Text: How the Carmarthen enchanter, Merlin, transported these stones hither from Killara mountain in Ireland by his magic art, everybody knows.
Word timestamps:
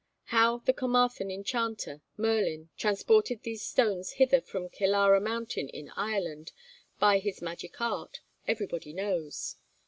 How 0.33 0.57
the 0.65 0.73
Carmarthen 0.73 1.29
enchanter, 1.29 2.01
Merlin, 2.17 2.69
transported 2.75 3.43
these 3.43 3.61
stones 3.63 4.13
hither 4.13 4.41
from 4.41 4.67
Killara 4.67 5.21
mountain 5.21 5.69
in 5.69 5.91
Ireland 5.95 6.53
by 6.97 7.19
his 7.19 7.39
magic 7.39 7.79
art, 7.79 8.21
everybody 8.47 8.93
knows. 8.93 9.57